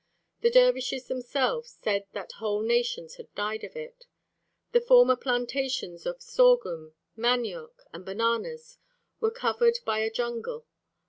The 0.39 0.49
dervishes 0.49 1.05
themselves 1.07 1.77
said 1.83 2.07
that 2.13 2.31
whole 2.37 2.63
nations 2.63 3.17
had 3.17 3.31
died 3.35 3.63
of 3.63 3.75
it. 3.75 4.07
The 4.71 4.81
former 4.81 5.15
plantations 5.15 6.07
of 6.07 6.23
sorghum, 6.23 6.95
manioc, 7.15 7.83
and 7.93 8.03
bananas 8.03 8.79
were 9.19 9.29
covered 9.29 9.77
by 9.85 9.99
a 9.99 10.09
jungle. 10.09 10.65